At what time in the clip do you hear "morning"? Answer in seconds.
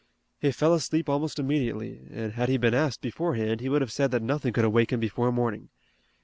5.31-5.69